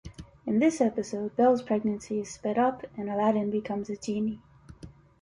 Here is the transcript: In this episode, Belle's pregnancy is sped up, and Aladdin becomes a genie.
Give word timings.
In 0.47 0.57
this 0.57 0.81
episode, 0.81 1.35
Belle's 1.35 1.61
pregnancy 1.61 2.21
is 2.21 2.31
sped 2.33 2.57
up, 2.57 2.83
and 2.97 3.07
Aladdin 3.07 3.51
becomes 3.51 3.87
a 3.87 3.95
genie. 3.95 4.39